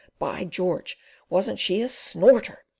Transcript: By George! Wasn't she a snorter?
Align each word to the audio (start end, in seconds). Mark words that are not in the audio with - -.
By 0.17 0.45
George! 0.45 0.97
Wasn't 1.29 1.59
she 1.59 1.79
a 1.83 1.87
snorter? 1.87 2.65